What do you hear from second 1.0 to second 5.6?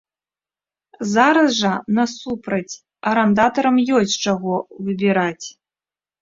Зараз жа, насупраць, арандатарам ёсць з чаго выбіраць.